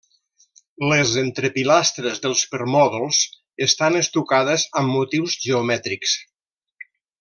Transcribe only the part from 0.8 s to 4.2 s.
Les entrepilastres dels permòdols estan